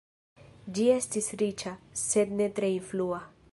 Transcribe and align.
Ĝi 0.77 0.85
estis 0.93 1.29
riĉa, 1.43 1.75
sed 2.07 2.35
ne 2.41 2.51
tre 2.61 2.75
influa. 2.79 3.25